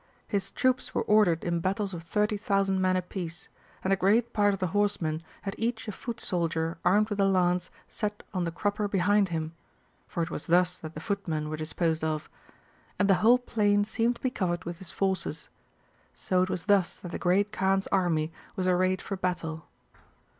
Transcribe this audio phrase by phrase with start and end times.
[0.27, 3.49] His troops were ordered in battles of 30,000 men apiece;
[3.83, 7.25] and a great part of the horsemen had each a foot soldier armed with a
[7.27, 9.53] lance set on the crupper behind him
[10.07, 12.33] (for it was thus that the foot men were disposed of);^
[12.97, 15.49] and the whole plain seemed to be covered with his forces.
[16.15, 19.67] So it was thus that the Great Kaan's army was arrayed for battle.